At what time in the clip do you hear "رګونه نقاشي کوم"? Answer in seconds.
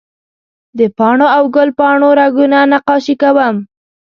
2.19-3.55